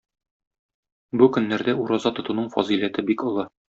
Бу 1.21 1.29
көннәрдә 1.37 1.79
ураза 1.85 2.17
тотуның 2.21 2.53
фазыйләте 2.59 3.09
бик 3.13 3.31
олы. 3.33 3.53